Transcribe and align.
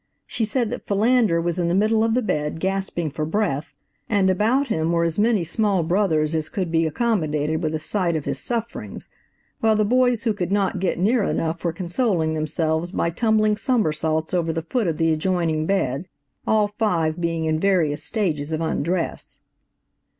She 0.25 0.45
said 0.45 0.71
that 0.71 0.81
Philander 0.81 1.39
was 1.39 1.59
in 1.59 1.67
the 1.67 1.75
middle 1.75 2.03
of 2.03 2.15
the 2.15 2.23
bed 2.23 2.59
gasping 2.59 3.11
for 3.11 3.23
breath, 3.23 3.75
and 4.09 4.31
about 4.31 4.69
him 4.69 4.91
were 4.91 5.03
as 5.03 5.19
many 5.19 5.43
small 5.43 5.83
brothers 5.83 6.33
as 6.33 6.49
could 6.49 6.71
be 6.71 6.87
accommodated 6.87 7.61
with 7.61 7.75
a 7.75 7.79
sight 7.79 8.15
of 8.15 8.25
his 8.25 8.39
sufferings, 8.39 9.09
while 9.59 9.75
the 9.75 9.85
boys 9.85 10.23
who 10.23 10.33
could 10.33 10.51
not 10.51 10.79
get 10.79 10.97
near 10.97 11.21
enough 11.21 11.63
were 11.63 11.71
consoling 11.71 12.33
themselves 12.33 12.91
by 12.91 13.11
tumbling 13.11 13.57
somersaults 13.57 14.33
over 14.33 14.51
the 14.51 14.63
foot 14.63 14.87
of 14.87 14.97
the 14.97 15.13
adjoining 15.13 15.67
bed, 15.67 16.07
all 16.47 16.67
five 16.67 17.21
being 17.21 17.45
in 17.45 17.59
various 17.59 18.01
stages 18.03 18.51
of 18.51 18.59
undress. 18.59 19.37